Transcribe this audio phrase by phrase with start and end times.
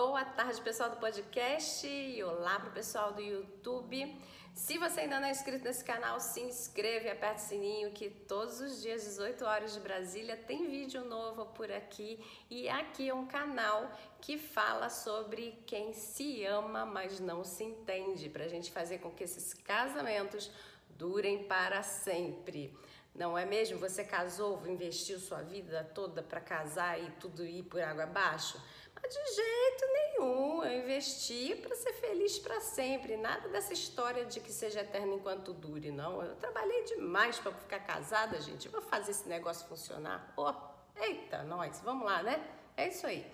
[0.00, 4.16] Boa tarde, pessoal do podcast e olá pro pessoal do YouTube.
[4.54, 8.08] Se você ainda não é inscrito nesse canal, se inscreve e aperta o sininho que
[8.08, 12.24] todos os dias, 18 horas de Brasília, tem vídeo novo por aqui.
[12.48, 13.90] E aqui é um canal
[14.20, 19.24] que fala sobre quem se ama, mas não se entende, pra gente fazer com que
[19.24, 20.48] esses casamentos
[20.90, 22.72] durem para sempre.
[23.12, 23.80] Não é mesmo?
[23.80, 28.62] Você casou, investiu sua vida toda para casar e tudo ir por água abaixo?
[29.08, 33.16] De jeito nenhum, eu investi para ser feliz para sempre.
[33.16, 36.22] Nada dessa história de que seja eterno enquanto dure, não.
[36.22, 38.68] Eu trabalhei demais para ficar casada, gente.
[38.68, 40.32] Vou fazer esse negócio funcionar.
[40.36, 40.52] Oh,
[41.00, 42.46] eita, nós, vamos lá, né?
[42.76, 43.26] É isso aí.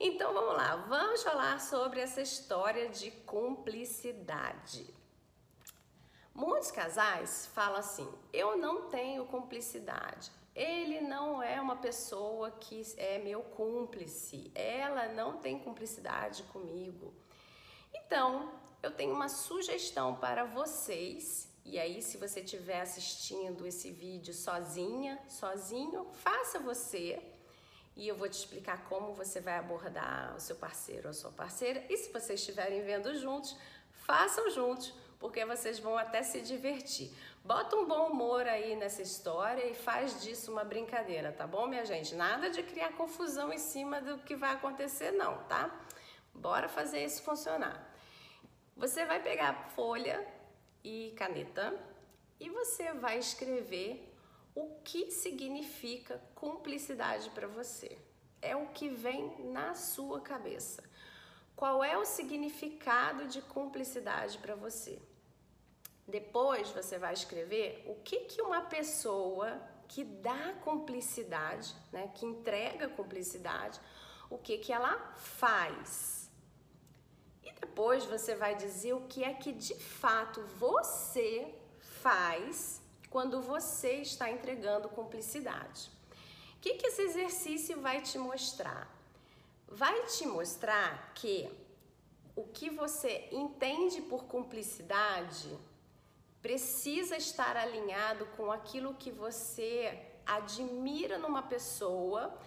[0.00, 4.94] Então vamos lá, vamos falar sobre essa história de cumplicidade.
[6.34, 13.18] Muitos casais falam assim: eu não tenho cumplicidade ele não é uma pessoa que é
[13.18, 17.12] meu cúmplice, ela não tem cumplicidade comigo.
[17.94, 18.50] Então,
[18.82, 21.46] eu tenho uma sugestão para vocês.
[21.62, 27.22] E aí, se você estiver assistindo esse vídeo sozinha, sozinho, faça você.
[27.94, 31.32] E eu vou te explicar como você vai abordar o seu parceiro ou a sua
[31.32, 31.84] parceira.
[31.90, 33.54] E se vocês estiverem vendo juntos,
[33.92, 37.10] façam juntos porque vocês vão até se divertir.
[37.44, 41.84] Bota um bom humor aí nessa história e faz disso uma brincadeira, tá bom, minha
[41.84, 42.14] gente?
[42.14, 45.70] Nada de criar confusão em cima do que vai acontecer, não, tá?
[46.34, 47.94] Bora fazer isso funcionar.
[48.76, 50.26] Você vai pegar folha
[50.84, 51.74] e caneta
[52.38, 54.12] e você vai escrever
[54.54, 57.96] o que significa cumplicidade para você.
[58.40, 60.82] É o que vem na sua cabeça.
[61.56, 65.00] Qual é o significado de cumplicidade para você?
[66.06, 72.88] Depois você vai escrever o que, que uma pessoa que dá cumplicidade, né, que entrega
[72.88, 73.80] cumplicidade,
[74.28, 76.30] o que, que ela faz.
[77.42, 83.94] E depois você vai dizer o que é que de fato você faz quando você
[83.94, 85.90] está entregando cumplicidade.
[86.56, 88.95] O que, que esse exercício vai te mostrar?
[89.68, 91.50] Vai te mostrar que
[92.34, 95.58] o que você entende por cumplicidade
[96.42, 102.38] precisa estar alinhado com aquilo que você admira numa pessoa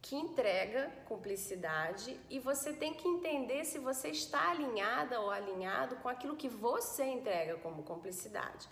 [0.00, 6.08] que entrega cumplicidade e você tem que entender se você está alinhada ou alinhado com
[6.08, 8.68] aquilo que você entrega como cumplicidade.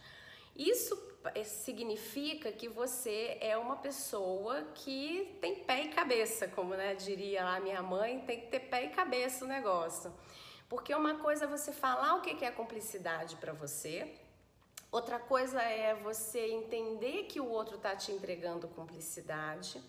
[0.55, 0.95] Isso
[1.45, 7.61] significa que você é uma pessoa que tem pé e cabeça, como né, diria lá
[7.61, 10.13] minha mãe, tem que ter pé e cabeça o negócio.
[10.69, 14.15] Porque uma coisa é você falar o que é cumplicidade para você,
[14.91, 19.83] outra coisa é você entender que o outro está te entregando cumplicidade,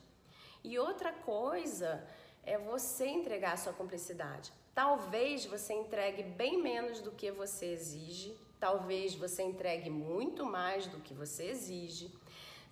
[0.63, 2.05] e outra coisa
[2.45, 4.51] é você entregar a sua cumplicidade.
[4.73, 11.01] Talvez você entregue bem menos do que você exige, Talvez você entregue muito mais do
[11.01, 12.09] que você exige.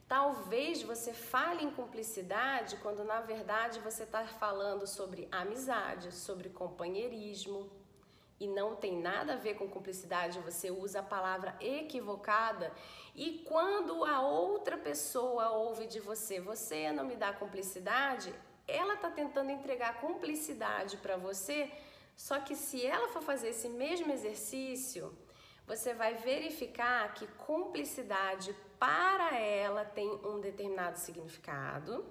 [0.08, 7.70] Talvez você fale em cumplicidade quando na verdade você está falando sobre amizade, sobre companheirismo
[8.40, 10.40] e não tem nada a ver com cumplicidade.
[10.40, 12.72] Você usa a palavra equivocada
[13.14, 18.34] e quando a outra pessoa ouve de você, você não me dá cumplicidade,
[18.66, 21.70] ela está tentando entregar cumplicidade para você.
[22.16, 25.14] Só que se ela for fazer esse mesmo exercício,
[25.72, 32.04] você vai verificar que cumplicidade para ela tem um determinado significado,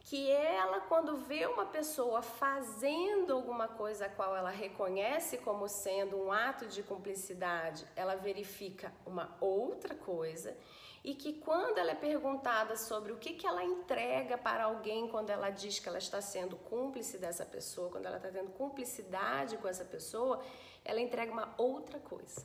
[0.00, 6.16] que ela quando vê uma pessoa fazendo alguma coisa a qual ela reconhece como sendo
[6.16, 10.56] um ato de cumplicidade, ela verifica uma outra coisa
[11.04, 15.30] e que quando ela é perguntada sobre o que, que ela entrega para alguém quando
[15.30, 19.66] ela diz que ela está sendo cúmplice dessa pessoa, quando ela está tendo cumplicidade com
[19.66, 20.40] essa pessoa,
[20.84, 22.44] ela entrega uma outra coisa.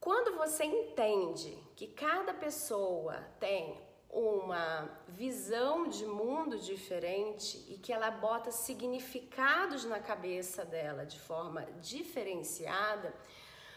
[0.00, 3.76] Quando você entende que cada pessoa tem
[4.10, 11.62] uma visão de mundo diferente e que ela bota significados na cabeça dela de forma
[11.80, 13.14] diferenciada,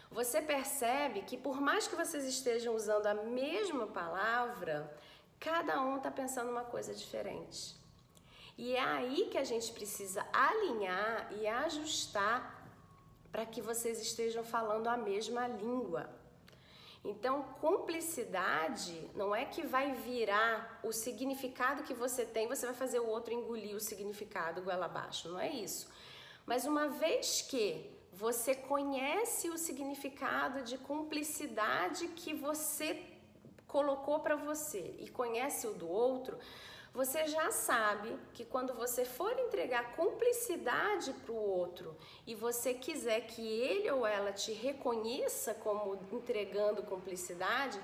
[0.10, 4.96] você percebe que por mais que vocês estejam usando a mesma palavra,
[5.40, 7.76] cada um está pensando uma coisa diferente.
[8.58, 12.61] E é aí que a gente precisa alinhar e ajustar
[13.32, 16.10] para que vocês estejam falando a mesma língua.
[17.04, 23.00] Então, cumplicidade não é que vai virar o significado que você tem, você vai fazer
[23.00, 25.90] o outro engolir o significado goela abaixo, não é isso.
[26.46, 33.04] Mas uma vez que você conhece o significado de cumplicidade que você
[33.68, 36.38] colocou para você e conhece o do outro,
[36.94, 41.96] você já sabe que quando você for entregar cumplicidade para o outro
[42.28, 47.80] e você quiser que ele ou ela te reconheça como entregando cumplicidade,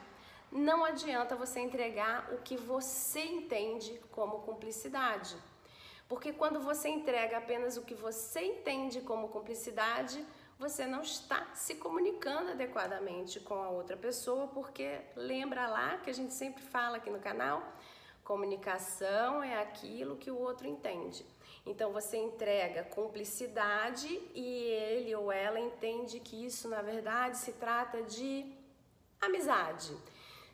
[0.51, 5.36] não adianta você entregar o que você entende como cumplicidade.
[6.09, 10.25] Porque quando você entrega apenas o que você entende como cumplicidade,
[10.59, 16.13] você não está se comunicando adequadamente com a outra pessoa, porque lembra lá que a
[16.13, 17.62] gente sempre fala aqui no canal,
[18.27, 21.25] comunicação é aquilo que o outro entende.
[21.65, 28.03] Então você entrega cumplicidade e ele ou ela entende que isso na verdade se trata
[28.03, 28.53] de
[29.21, 29.95] amizade,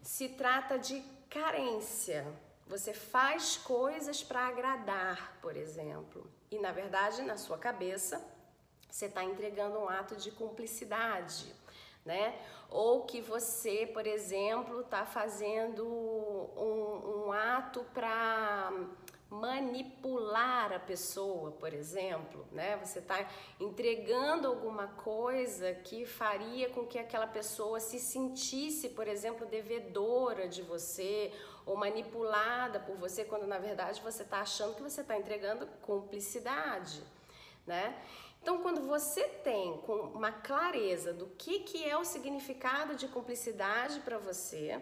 [0.04, 2.24] se trata de carência.
[2.68, 8.24] Você faz coisas para agradar, por exemplo, e na verdade na sua cabeça
[8.88, 11.52] você está entregando um ato de cumplicidade,
[12.06, 12.38] né?
[12.70, 18.72] Ou que você, por exemplo, está fazendo um, um ato para
[19.34, 22.78] manipular a pessoa, por exemplo, né?
[22.78, 23.28] Você está
[23.60, 30.62] entregando alguma coisa que faria com que aquela pessoa se sentisse, por exemplo, devedora de
[30.62, 31.32] você
[31.66, 37.02] ou manipulada por você, quando na verdade você está achando que você está entregando cumplicidade,
[37.66, 37.96] né?
[38.42, 44.02] Então, quando você tem com uma clareza do que, que é o significado de cumplicidade
[44.02, 44.82] para você,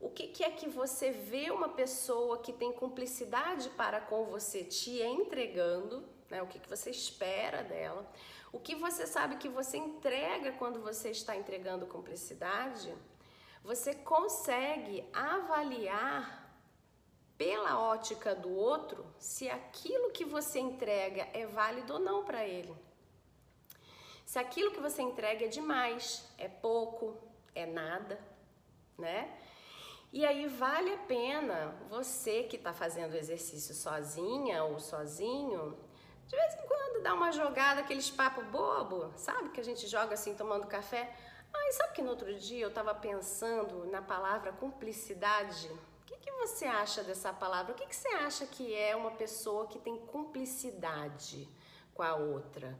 [0.00, 4.64] o que, que é que você vê uma pessoa que tem cumplicidade para com você
[4.64, 6.42] te entregando, né?
[6.42, 8.04] o que, que você espera dela,
[8.52, 12.92] o que você sabe que você entrega quando você está entregando cumplicidade,
[13.62, 16.43] você consegue avaliar
[17.36, 22.74] pela ótica do outro se aquilo que você entrega é válido ou não para ele.
[24.24, 27.16] Se aquilo que você entrega é demais, é pouco,
[27.54, 28.18] é nada,
[28.98, 29.36] né?
[30.12, 35.76] E aí vale a pena você que está fazendo exercício sozinha ou sozinho,
[36.26, 39.50] de vez em quando dar uma jogada, aqueles papo bobo, sabe?
[39.50, 41.14] Que a gente joga assim tomando café.
[41.52, 45.70] Ah, e sabe que no outro dia eu estava pensando na palavra cumplicidade?
[46.04, 46.14] Que
[46.46, 47.72] você acha dessa palavra?
[47.72, 51.48] O que, que você acha que é uma pessoa que tem cumplicidade
[51.94, 52.78] com a outra?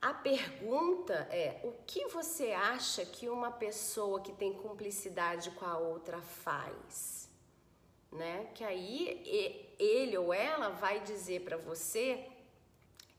[0.00, 5.78] A pergunta é: o que você acha que uma pessoa que tem cumplicidade com a
[5.78, 7.28] outra faz?
[8.10, 8.50] Né?
[8.54, 12.28] Que aí ele ou ela vai dizer para você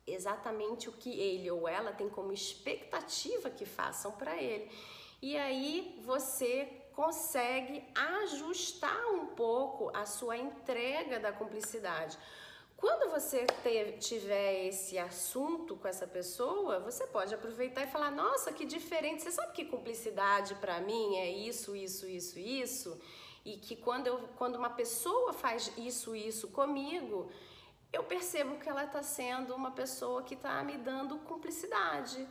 [0.05, 4.69] exatamente o que ele ou ela tem como expectativa que façam para ele.
[5.21, 12.17] E aí você consegue ajustar um pouco a sua entrega da cumplicidade.
[12.83, 13.45] Quando você
[13.99, 19.23] tiver esse assunto com essa pessoa, você pode aproveitar e falar: Nossa, que diferente!
[19.23, 22.99] Você sabe que cumplicidade para mim é isso, isso, isso, isso?
[23.45, 27.31] E que quando, eu, quando uma pessoa faz isso, isso comigo,
[27.91, 32.27] eu percebo que ela está sendo uma pessoa que está me dando cumplicidade.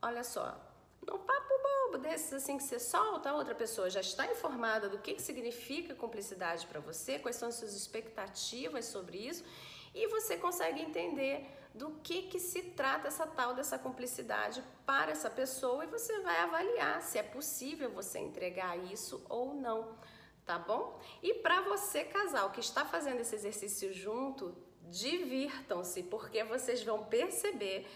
[0.00, 0.58] Olha só,
[1.06, 1.56] no papo
[1.86, 5.22] bobo desses assim que você solta, a outra pessoa já está informada do que, que
[5.22, 9.44] significa cumplicidade para você, quais são as suas expectativas sobre isso,
[9.94, 15.30] e você consegue entender do que, que se trata essa tal dessa cumplicidade para essa
[15.30, 19.96] pessoa e você vai avaliar se é possível você entregar isso ou não,
[20.44, 20.98] tá bom?
[21.22, 27.86] E para você, casal, que está fazendo esse exercício junto, divirtam-se, porque vocês vão perceber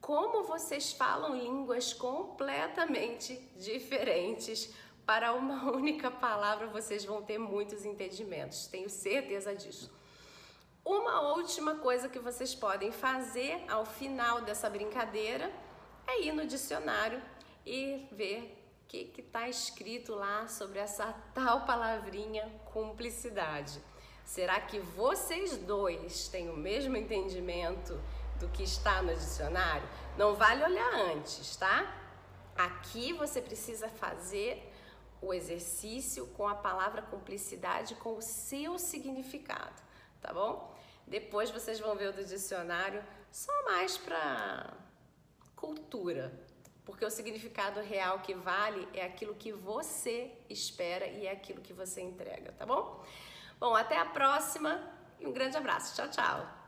[0.00, 4.72] como vocês falam línguas completamente diferentes.
[5.04, 9.92] Para uma única palavra, vocês vão ter muitos entendimentos, tenho certeza disso.
[10.84, 15.52] Uma última coisa que vocês podem fazer ao final dessa brincadeira
[16.06, 17.20] é ir no dicionário
[17.66, 23.80] e ver o que está escrito lá sobre essa tal palavrinha cumplicidade.
[24.24, 28.00] Será que vocês dois têm o mesmo entendimento?
[28.40, 31.94] Do que está no dicionário, não vale olhar antes, tá?
[32.56, 34.72] Aqui você precisa fazer
[35.22, 39.80] o exercício com a palavra cumplicidade com o seu significado,
[40.20, 40.74] tá bom?
[41.06, 44.72] Depois vocês vão ver o do dicionário só mais para
[45.54, 46.32] cultura,
[46.84, 51.72] porque o significado real que vale é aquilo que você espera e é aquilo que
[51.72, 53.04] você entrega, tá bom?
[53.58, 54.82] Bom, até a próxima
[55.18, 55.94] e um grande abraço.
[55.94, 56.59] Tchau, tchau.